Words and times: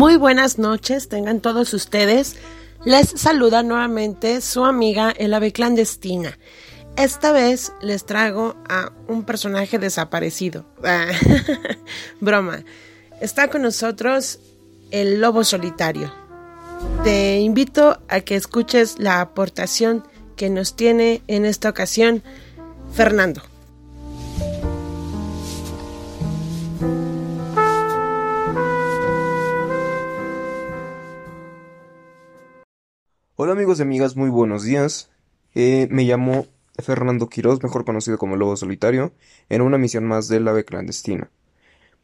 Muy 0.00 0.16
buenas 0.16 0.58
noches, 0.58 1.10
tengan 1.10 1.40
todos 1.40 1.74
ustedes. 1.74 2.36
Les 2.86 3.06
saluda 3.06 3.62
nuevamente 3.62 4.40
su 4.40 4.64
amiga 4.64 5.10
El 5.10 5.34
Ave 5.34 5.52
Clandestina. 5.52 6.38
Esta 6.96 7.32
vez 7.32 7.74
les 7.82 8.06
traigo 8.06 8.56
a 8.66 8.92
un 9.08 9.24
personaje 9.24 9.78
desaparecido. 9.78 10.64
Broma. 12.20 12.64
Está 13.20 13.48
con 13.48 13.60
nosotros 13.60 14.38
el 14.90 15.20
lobo 15.20 15.44
solitario. 15.44 16.10
Te 17.04 17.38
invito 17.40 18.00
a 18.08 18.20
que 18.20 18.36
escuches 18.36 18.98
la 18.98 19.20
aportación 19.20 20.02
que 20.34 20.48
nos 20.48 20.76
tiene 20.76 21.20
en 21.26 21.44
esta 21.44 21.68
ocasión 21.68 22.22
Fernando. 22.94 23.42
Hola 33.42 33.52
amigos 33.52 33.78
y 33.78 33.82
amigas, 33.82 34.16
muy 34.16 34.28
buenos 34.28 34.64
días. 34.64 35.10
Eh, 35.54 35.88
me 35.90 36.02
llamo 36.04 36.46
Fernando 36.76 37.30
Quiroz, 37.30 37.62
mejor 37.62 37.86
conocido 37.86 38.18
como 38.18 38.36
Lobo 38.36 38.54
Solitario, 38.54 39.12
en 39.48 39.62
una 39.62 39.78
misión 39.78 40.04
más 40.04 40.28
de 40.28 40.40
la 40.40 40.50
ave 40.50 40.66
clandestina. 40.66 41.30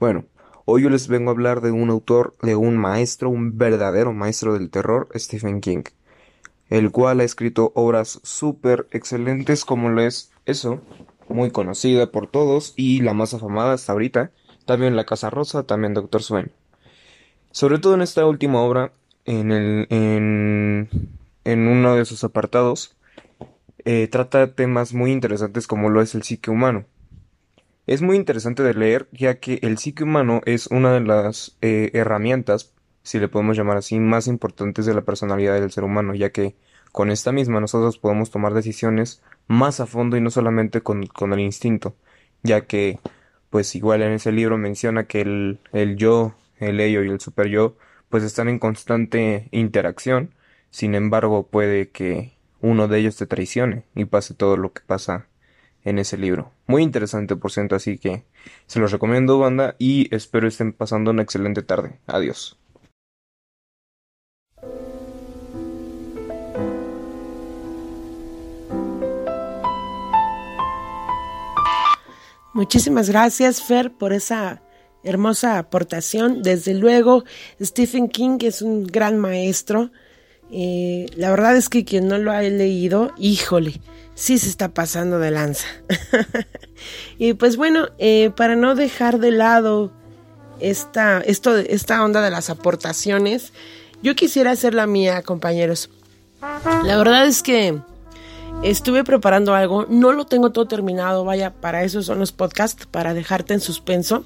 Bueno, 0.01 0.25
hoy 0.65 0.85
yo 0.85 0.89
les 0.89 1.09
vengo 1.09 1.29
a 1.29 1.35
hablar 1.35 1.61
de 1.61 1.73
un 1.73 1.91
autor, 1.91 2.35
de 2.41 2.57
un 2.57 2.79
maestro, 2.79 3.29
un 3.29 3.59
verdadero 3.59 4.15
maestro 4.15 4.55
del 4.55 4.71
terror, 4.71 5.09
Stephen 5.15 5.61
King, 5.61 5.83
el 6.71 6.91
cual 6.91 7.21
ha 7.21 7.25
escrito 7.25 7.71
obras 7.75 8.19
súper 8.23 8.87
excelentes 8.91 9.67
como 9.67 9.91
lo 9.91 10.01
es 10.01 10.33
eso, 10.47 10.81
muy 11.29 11.51
conocida 11.51 12.11
por 12.11 12.29
todos 12.29 12.73
y 12.77 13.03
la 13.03 13.13
más 13.13 13.35
afamada 13.35 13.75
hasta 13.75 13.93
ahorita, 13.93 14.31
también 14.65 14.97
La 14.97 15.05
Casa 15.05 15.29
Rosa, 15.29 15.65
también 15.65 15.93
Doctor 15.93 16.23
Sueño. 16.23 16.49
Sobre 17.51 17.79
todo 17.79 17.93
en 17.93 18.01
esta 18.01 18.25
última 18.25 18.63
obra, 18.63 18.93
en, 19.27 19.53
el, 19.53 19.87
en, 19.91 20.89
en 21.47 21.69
uno 21.69 21.95
de 21.95 22.05
sus 22.05 22.25
apartados, 22.25 22.97
eh, 23.85 24.09
trata 24.09 24.55
temas 24.55 24.93
muy 24.93 25.13
interesantes 25.13 25.69
como 25.69 25.91
lo 25.91 26.03
es 26.03 26.15
el 26.17 26.25
psique 26.25 26.51
humano. 26.51 26.87
Es 27.87 28.03
muy 28.03 28.17
interesante 28.17 28.65
de 28.65 28.75
leer 28.75 29.09
ya 29.13 29.39
que 29.39 29.61
el 29.63 29.79
psique 29.79 30.03
humano 30.03 30.41
es 30.45 30.67
una 30.67 30.93
de 30.93 31.01
las 31.01 31.57
eh, 31.63 31.93
herramientas, 31.95 32.75
si 33.05 33.21
le 33.21 33.29
podemos 33.29 33.57
llamar 33.57 33.77
así, 33.77 34.01
más 34.01 34.27
importantes 34.27 34.87
de 34.87 34.95
la 34.95 35.03
personalidad 35.03 35.55
del 35.55 35.71
ser 35.71 35.85
humano, 35.85 36.17
ya 36.17 36.31
que 36.31 36.57
con 36.91 37.11
esta 37.13 37.31
misma 37.31 37.61
nosotros 37.61 37.97
podemos 37.97 38.33
tomar 38.33 38.53
decisiones 38.53 39.23
más 39.47 39.79
a 39.79 39.87
fondo 39.87 40.17
y 40.17 40.21
no 40.21 40.31
solamente 40.31 40.81
con, 40.81 41.07
con 41.07 41.33
el 41.33 41.39
instinto, 41.39 41.95
ya 42.43 42.67
que 42.67 42.99
pues 43.51 43.73
igual 43.77 44.03
en 44.03 44.15
ese 44.15 44.33
libro 44.33 44.59
menciona 44.59 45.07
que 45.07 45.21
el, 45.21 45.61
el 45.73 45.97
yo, 45.97 46.35
el 46.59 46.81
ello 46.81 47.05
y 47.05 47.09
el 47.09 47.21
super 47.21 47.47
yo 47.47 47.77
pues 48.09 48.25
están 48.25 48.49
en 48.49 48.59
constante 48.59 49.49
interacción, 49.53 50.35
sin 50.77 50.95
embargo 50.95 51.47
puede 51.47 51.89
que 51.89 52.37
uno 52.61 52.87
de 52.87 52.99
ellos 52.99 53.17
te 53.17 53.25
traicione 53.25 53.87
y 53.95 54.05
pase 54.05 54.35
todo 54.35 54.59
lo 54.59 54.75
que 54.75 54.83
pasa 54.87 55.27
en 55.85 55.99
ese 55.99 56.19
libro. 56.19 56.53
Muy 56.67 56.83
interesante, 56.83 57.35
por 57.35 57.51
ciento, 57.51 57.77
así 57.77 57.97
que 57.97 58.27
se 58.67 58.79
los 58.79 58.93
recomiendo, 58.93 59.39
banda, 59.39 59.75
y 59.79 60.15
espero 60.15 60.47
estén 60.47 60.75
pasando 60.75 61.13
una 61.13 61.23
excelente 61.23 61.63
tarde. 61.63 61.99
Adiós. 62.07 62.59
Muchísimas 72.53 73.09
gracias, 73.09 73.63
Fer, 73.63 73.95
por 73.95 74.13
esa 74.13 74.61
hermosa 75.05 75.57
aportación. 75.57 76.43
Desde 76.43 76.75
luego, 76.75 77.25
Stephen 77.63 78.09
King 78.09 78.37
es 78.43 78.61
un 78.61 78.85
gran 78.85 79.17
maestro 79.17 79.91
eh, 80.51 81.07
la 81.17 81.31
verdad 81.31 81.57
es 81.57 81.69
que 81.69 81.85
quien 81.85 82.09
no 82.09 82.19
lo 82.19 82.33
ha 82.33 82.43
leído, 82.43 83.13
híjole, 83.19 83.81
sí 84.15 84.39
se 84.39 84.49
está 84.49 84.69
pasando 84.69 85.19
de 85.19 85.31
lanza. 85.31 85.67
y 87.19 87.35
pues 87.35 87.57
bueno, 87.57 87.89
eh, 87.99 88.31
para 88.37 88.57
no 88.57 88.75
dejar 88.75 89.19
de 89.19 89.33
lado 89.33 89.93
esta, 90.61 91.21
esto, 91.21 91.57
esta 91.57 92.05
onda 92.05 92.23
de 92.23 92.31
las 92.31 92.51
aportaciones, 92.51 93.53
yo 94.03 94.15
quisiera 94.15 94.53
hacer 94.53 94.75
la 94.75 94.87
mía, 94.87 95.23
compañeros. 95.23 95.91
La 96.85 96.97
verdad 96.97 97.27
es 97.27 97.43
que 97.43 97.79
estuve 98.63 99.05
preparando 99.05 99.55
algo, 99.55 99.87
no 99.89 100.13
lo 100.13 100.27
tengo 100.27 100.51
todo 100.51 100.67
terminado, 100.67 101.25
vaya, 101.25 101.53
para 101.53 101.83
eso 101.83 102.03
son 102.03 102.19
los 102.19 102.33
podcasts, 102.33 102.87
para 102.87 103.15
dejarte 103.15 103.55
en 103.55 103.61
suspenso. 103.61 104.25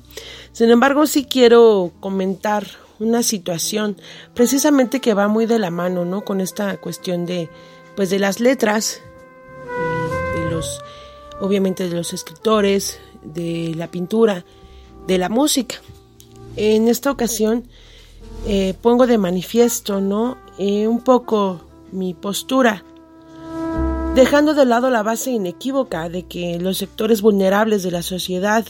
Sin 0.52 0.70
embargo, 0.70 1.06
sí 1.06 1.24
quiero 1.24 1.92
comentar 2.00 2.66
una 3.00 3.22
situación 3.22 3.96
precisamente 4.34 5.00
que 5.00 5.14
va 5.14 5.26
muy 5.26 5.46
de 5.46 5.58
la 5.58 5.70
mano, 5.70 6.04
¿no? 6.04 6.22
Con 6.22 6.40
esta 6.40 6.76
cuestión 6.76 7.26
de, 7.26 7.48
pues 7.96 8.10
de 8.10 8.18
las 8.18 8.38
letras, 8.40 9.00
de 10.36 10.50
los, 10.50 10.80
obviamente 11.40 11.88
de 11.88 11.96
los 11.96 12.12
escritores, 12.12 13.00
de 13.22 13.74
la 13.74 13.90
pintura, 13.90 14.44
de 15.06 15.18
la 15.18 15.28
música. 15.28 15.76
En 16.56 16.88
esta 16.88 17.10
ocasión 17.10 17.64
eh, 18.46 18.74
pongo 18.80 19.06
de 19.06 19.18
manifiesto, 19.18 20.00
¿no? 20.00 20.36
Eh, 20.58 20.86
un 20.86 21.00
poco 21.00 21.62
mi 21.92 22.12
postura, 22.12 22.84
dejando 24.14 24.54
de 24.54 24.66
lado 24.66 24.90
la 24.90 25.02
base 25.02 25.30
inequívoca 25.30 26.08
de 26.08 26.24
que 26.26 26.58
los 26.58 26.78
sectores 26.78 27.22
vulnerables 27.22 27.82
de 27.82 27.90
la 27.90 28.02
sociedad 28.02 28.66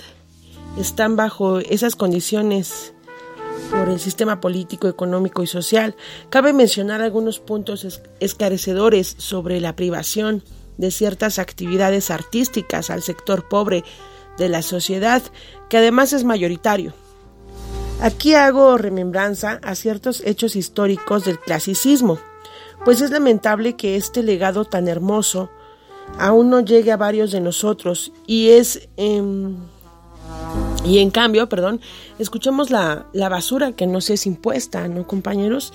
están 0.79 1.17
bajo 1.17 1.59
esas 1.59 1.97
condiciones 1.97 2.95
por 3.71 3.89
el 3.89 4.01
sistema 4.01 4.41
político, 4.41 4.89
económico 4.89 5.43
y 5.43 5.47
social. 5.47 5.95
Cabe 6.29 6.53
mencionar 6.53 7.01
algunos 7.01 7.39
puntos 7.39 8.03
esclarecedores 8.21 9.15
sobre 9.19 9.61
la 9.61 9.77
privación 9.77 10.43
de 10.77 10.91
ciertas 10.91 11.39
actividades 11.39 12.11
artísticas 12.11 12.91
al 12.91 13.03
sector 13.03 13.49
pobre 13.49 13.85
de 14.39 14.49
la 14.49 14.63
sociedad, 14.63 15.23
que 15.69 15.79
además 15.79 16.13
es 16.13 16.25
mayoritario. 16.25 16.93
Aquí 18.01 18.35
hago 18.35 18.79
remembranza 18.79 19.61
a 19.63 19.75
ciertos 19.75 20.23
hechos 20.25 20.57
históricos 20.57 21.25
del 21.25 21.39
clasicismo, 21.39 22.19
pues 22.85 23.03
es 23.03 23.11
lamentable 23.11 23.77
que 23.77 23.97
este 23.97 24.23
legado 24.23 24.65
tan 24.65 24.89
hermoso 24.89 25.51
aún 26.19 26.49
no 26.49 26.61
llegue 26.61 26.93
a 26.93 26.97
varios 26.97 27.31
de 27.31 27.41
nosotros 27.41 28.13
y 28.27 28.51
es... 28.51 28.89
Em, 28.97 29.57
y 30.85 30.99
en 30.99 31.11
cambio, 31.11 31.49
perdón, 31.49 31.81
escuchemos 32.19 32.71
la, 32.71 33.07
basura 33.13 33.73
que 33.73 33.87
nos 33.87 34.11
es 34.11 34.27
impuesta, 34.27 34.89
¿no, 34.89 35.07
compañeros? 35.07 35.73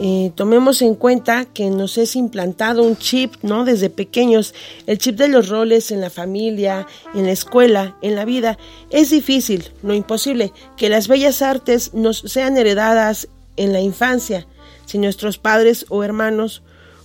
Eh, 0.00 0.32
tomemos 0.34 0.82
en 0.82 0.96
cuenta 0.96 1.44
que 1.44 1.70
nos 1.70 1.98
es 1.98 2.16
implantado 2.16 2.82
un 2.82 2.96
chip, 2.96 3.34
¿no? 3.42 3.64
Desde 3.64 3.90
pequeños, 3.90 4.54
el 4.86 4.98
chip 4.98 5.16
de 5.16 5.28
los 5.28 5.48
roles 5.48 5.92
en 5.92 6.00
la 6.00 6.10
familia, 6.10 6.86
en 7.14 7.26
la 7.26 7.32
escuela, 7.32 7.96
en 8.02 8.16
la 8.16 8.24
vida. 8.24 8.58
Es 8.90 9.10
difícil, 9.10 9.70
no 9.82 9.94
imposible, 9.94 10.52
que 10.76 10.88
las 10.88 11.08
bellas 11.08 11.42
artes 11.42 11.94
nos 11.94 12.18
sean 12.18 12.56
heredadas 12.56 13.28
en 13.56 13.72
la 13.72 13.80
infancia, 13.80 14.46
si 14.84 14.98
nuestros 14.98 15.38
padres 15.38 15.86
o 15.88 16.02
hermanos 16.02 16.62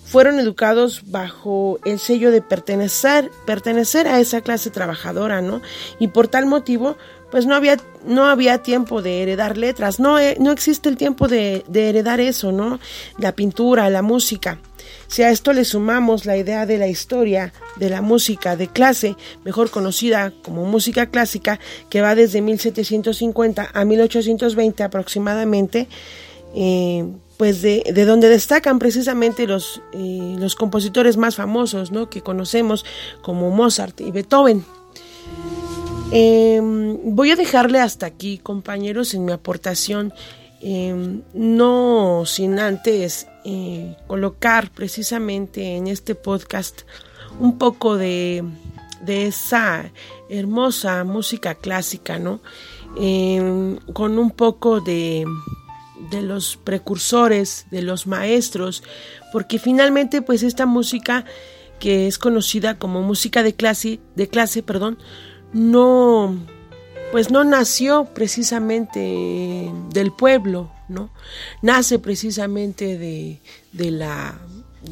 fueron 0.10 0.40
educados 0.40 1.04
bajo 1.12 1.80
el 1.86 2.00
sello 2.00 2.32
de 2.32 2.42
pertenecer, 2.42 3.30
pertenecer 3.46 4.08
a 4.08 4.20
esa 4.20 4.42
clase 4.42 4.72
trabajadora, 4.72 5.42
¿no? 5.42 5.62
Y 6.00 6.08
por 6.08 6.28
tal 6.28 6.48
motivo, 6.48 6.98
pues 7.32 7.46
no 7.46 7.56
había, 7.56 7.78
no 8.06 8.26
había 8.26 8.60
tiempo 8.60 9.02
de 9.02 9.22
heredar 9.22 9.58
letras, 9.58 10.00
no, 10.00 10.20
eh, 10.20 10.38
no 10.40 10.52
existe 10.52 10.90
el 10.90 10.98
tiempo 10.98 11.28
de, 11.28 11.64
de 11.68 11.90
heredar 11.90 12.20
eso, 12.20 12.52
¿no? 12.52 12.80
La 13.18 13.34
pintura, 13.34 13.90
la 13.90 14.02
música. 14.02 14.60
Si 15.08 15.24
a 15.24 15.32
esto 15.32 15.54
le 15.54 15.66
sumamos 15.66 16.26
la 16.26 16.38
idea 16.38 16.66
de 16.66 16.78
la 16.78 16.88
historia 16.88 17.52
de 17.78 17.90
la 17.90 18.02
música 18.02 18.56
de 18.56 18.68
clase, 18.68 19.16
mejor 19.44 19.72
conocida 19.72 20.32
como 20.44 20.66
música 20.66 21.08
clásica, 21.08 21.60
que 21.90 22.02
va 22.02 22.14
desde 22.14 22.42
1750 22.42 23.70
a 23.74 23.86
1820 23.86 24.84
aproximadamente, 24.84 25.88
eh, 26.54 27.06
pues 27.38 27.62
de, 27.62 27.84
de, 27.92 28.06
donde 28.06 28.30
destacan 28.30 28.80
precisamente 28.80 29.48
los, 29.48 29.82
eh, 29.94 30.36
los 30.38 30.56
compositores 30.56 31.18
más 31.18 31.36
famosos 31.36 31.92
¿no? 31.92 32.10
que 32.10 32.22
conocemos 32.22 32.86
como 33.22 33.50
Mozart 33.50 34.02
y 34.02 34.12
Beethoven. 34.12 34.64
Em, 36.12 36.98
voy 37.14 37.30
a 37.32 37.36
dejarle 37.36 37.80
hasta 37.80 38.08
aquí, 38.08 38.40
compañeros, 38.40 39.14
en 39.14 39.26
mi 39.26 39.32
aportación, 39.32 40.12
em, 40.60 41.22
no 41.34 42.24
sin 42.26 42.60
antes 42.60 43.28
eh, 43.46 43.96
colocar 44.08 44.72
precisamente 44.72 45.76
en 45.76 45.88
este 45.88 46.16
podcast 46.16 46.82
un 47.40 47.60
poco 47.60 47.96
de, 47.96 48.44
de 49.06 49.28
esa 49.28 49.92
hermosa 50.30 51.04
música 51.04 51.54
clásica, 51.54 52.18
¿no? 52.18 52.42
Em, 52.98 53.78
con 53.94 54.18
un 54.18 54.32
poco 54.32 54.82
de, 54.82 55.26
de 56.10 56.22
los 56.24 56.58
precursores, 56.58 57.68
de 57.70 57.84
los 57.84 58.08
maestros, 58.08 58.84
porque 59.32 59.60
finalmente 59.60 60.24
pues 60.24 60.42
esta 60.42 60.66
música 60.66 61.24
que 61.80 62.08
es 62.08 62.18
conocida 62.18 62.80
como 62.80 63.04
música 63.04 63.44
de 63.44 63.54
clase, 63.54 64.00
de 64.16 64.28
clase, 64.28 64.64
perdón, 64.64 64.98
no 65.54 66.38
pues 67.12 67.32
no 67.32 67.44
nació 67.44 68.06
precisamente 68.06 69.72
del 69.90 70.12
pueblo, 70.12 70.72
¿no? 70.88 71.10
Nace 71.62 71.98
precisamente 71.98 72.98
de, 72.98 73.40
de 73.72 73.92
la, 73.92 74.38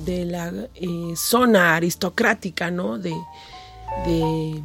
de 0.06 0.26
la 0.26 0.52
eh, 0.76 0.88
zona 1.16 1.76
aristocrática, 1.76 2.72
¿no? 2.72 2.98
De, 2.98 3.14
de, 4.06 4.64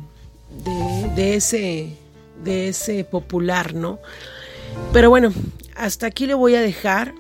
de, 1.15 1.35
ese, 1.35 1.97
de 2.43 2.69
ese 2.69 3.05
popular, 3.05 3.75
¿no? 3.75 3.99
Pero 4.93 5.11
bueno, 5.11 5.33
hasta 5.77 6.07
aquí 6.07 6.27
le 6.27 6.35
voy 6.35 6.55
a 6.55 6.63
dejar. 6.63 7.15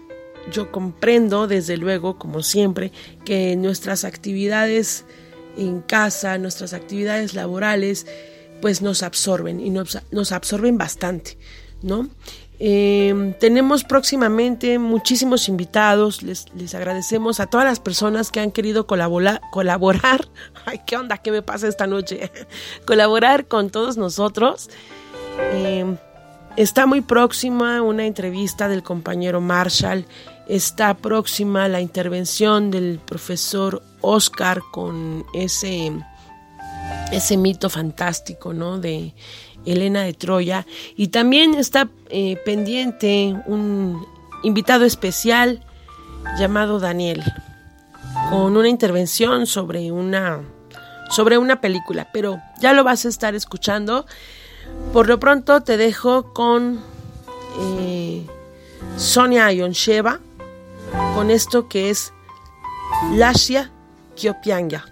Yo 0.50 0.72
comprendo, 0.72 1.46
desde 1.46 1.76
luego, 1.76 2.18
como 2.18 2.42
siempre, 2.42 2.90
que 3.24 3.54
nuestras 3.54 4.04
actividades 4.04 5.04
en 5.56 5.82
casa, 5.82 6.36
nuestras 6.38 6.72
actividades 6.72 7.34
laborales, 7.34 8.06
pues 8.62 8.80
nos 8.80 9.02
absorben 9.02 9.60
y 9.60 9.68
nos, 9.68 9.98
nos 10.10 10.32
absorben 10.32 10.78
bastante, 10.78 11.36
¿no? 11.82 12.08
Em, 12.64 13.34
tenemos 13.34 13.82
próximamente 13.82 14.78
muchísimos 14.78 15.48
invitados. 15.48 16.22
Les, 16.22 16.46
les, 16.54 16.76
agradecemos 16.76 17.40
a 17.40 17.46
todas 17.46 17.66
las 17.66 17.80
personas 17.80 18.30
que 18.30 18.38
han 18.38 18.52
querido 18.52 18.86
colaborar. 18.86 19.40
colaborar. 19.50 20.28
Ay, 20.64 20.80
¿qué 20.86 20.96
onda? 20.96 21.18
¿Qué 21.18 21.32
me 21.32 21.42
pasa 21.42 21.66
esta 21.66 21.88
noche? 21.88 22.30
colaborar 22.86 23.46
con 23.48 23.68
todos 23.68 23.96
nosotros. 23.96 24.70
Em, 25.52 25.96
está 26.56 26.86
muy 26.86 27.00
próxima 27.00 27.82
una 27.82 28.06
entrevista 28.06 28.68
del 28.68 28.84
compañero 28.84 29.40
Marshall. 29.40 30.06
Está 30.46 30.94
próxima 30.94 31.66
la 31.66 31.80
intervención 31.80 32.70
del 32.70 33.00
profesor 33.04 33.82
Oscar 34.02 34.62
con 34.70 35.24
ese, 35.34 35.92
ese 37.10 37.36
mito 37.36 37.68
fantástico, 37.70 38.52
¿no? 38.52 38.78
De 38.78 39.14
Elena 39.64 40.02
de 40.02 40.12
Troya. 40.12 40.66
Y 40.96 41.08
también 41.08 41.54
está 41.54 41.88
eh, 42.10 42.36
pendiente 42.44 43.34
un 43.46 44.04
invitado 44.42 44.84
especial 44.84 45.64
llamado 46.38 46.80
Daniel, 46.80 47.22
con 48.30 48.56
una 48.56 48.68
intervención 48.68 49.46
sobre 49.46 49.92
una, 49.92 50.40
sobre 51.10 51.38
una 51.38 51.60
película, 51.60 52.08
pero 52.12 52.40
ya 52.60 52.72
lo 52.72 52.84
vas 52.84 53.04
a 53.04 53.08
estar 53.08 53.34
escuchando. 53.34 54.06
Por 54.92 55.08
lo 55.08 55.18
pronto 55.18 55.62
te 55.62 55.76
dejo 55.76 56.32
con 56.32 56.80
eh, 57.58 58.26
Sonia 58.96 59.46
Ayoncheva, 59.46 60.20
con 61.14 61.30
esto 61.30 61.68
que 61.68 61.90
es 61.90 62.12
Lasia 63.12 63.70
Kyopianga. 64.16 64.84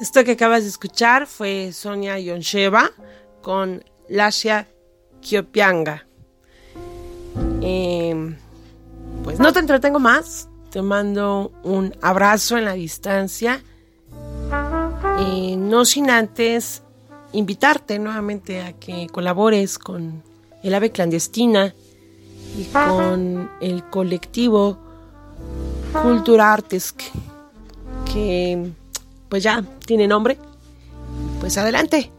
Esto 0.00 0.24
que 0.24 0.32
acabas 0.32 0.62
de 0.62 0.70
escuchar 0.70 1.26
fue 1.26 1.72
Sonia 1.72 2.18
Yoncheva 2.18 2.90
con 3.42 3.84
Lasha 4.08 4.66
Kiopianga. 5.20 6.06
Eh, 7.60 8.34
pues 9.22 9.38
no 9.38 9.52
te 9.52 9.58
entretengo 9.58 9.98
más. 9.98 10.48
Te 10.70 10.80
mando 10.80 11.52
un 11.64 11.94
abrazo 12.00 12.56
en 12.56 12.64
la 12.64 12.72
distancia. 12.72 13.62
Eh, 15.18 15.56
no 15.58 15.84
sin 15.84 16.08
antes 16.08 16.82
invitarte 17.32 17.98
nuevamente 17.98 18.62
a 18.62 18.72
que 18.72 19.06
colabores 19.12 19.78
con 19.78 20.22
el 20.62 20.74
ave 20.74 20.92
clandestina 20.92 21.74
y 22.56 22.64
con 22.72 23.50
el 23.60 23.84
colectivo 23.90 24.78
Cultura 26.02 26.54
Artes 26.54 26.94
que 28.10 28.72
pues 29.30 29.42
ya 29.42 29.64
tiene 29.86 30.06
nombre. 30.06 30.36
Pues 31.40 31.56
adelante. 31.56 32.12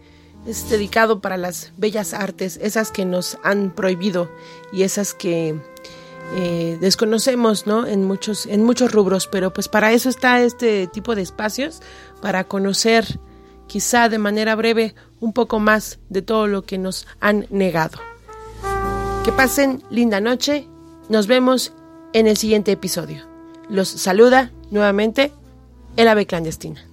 Es 0.47 0.71
dedicado 0.71 1.21
para 1.21 1.37
las 1.37 1.71
bellas 1.77 2.15
artes, 2.15 2.57
esas 2.63 2.89
que 2.89 3.05
nos 3.05 3.37
han 3.43 3.69
prohibido 3.69 4.27
y 4.73 4.81
esas 4.81 5.13
que 5.13 5.55
eh, 6.33 6.77
desconocemos, 6.81 7.67
¿no? 7.67 7.85
En 7.85 8.05
muchos, 8.05 8.47
en 8.47 8.63
muchos 8.63 8.91
rubros, 8.91 9.27
pero 9.27 9.53
pues 9.53 9.67
para 9.67 9.91
eso 9.91 10.09
está 10.09 10.41
este 10.41 10.87
tipo 10.87 11.13
de 11.13 11.21
espacios, 11.21 11.81
para 12.21 12.45
conocer 12.45 13.19
quizá 13.67 14.09
de 14.09 14.17
manera 14.17 14.55
breve 14.55 14.95
un 15.19 15.31
poco 15.31 15.59
más 15.59 15.99
de 16.09 16.23
todo 16.23 16.47
lo 16.47 16.63
que 16.63 16.79
nos 16.79 17.05
han 17.19 17.45
negado. 17.51 17.99
Que 19.23 19.31
pasen 19.31 19.83
linda 19.91 20.21
noche, 20.21 20.67
nos 21.07 21.27
vemos 21.27 21.71
en 22.13 22.25
el 22.25 22.35
siguiente 22.35 22.71
episodio. 22.71 23.23
Los 23.69 23.89
saluda 23.89 24.51
nuevamente 24.71 25.31
el 25.97 26.07
ave 26.07 26.25
clandestina. 26.25 26.90